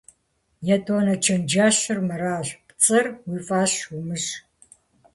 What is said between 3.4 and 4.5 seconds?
фӀэщ умыщӀ.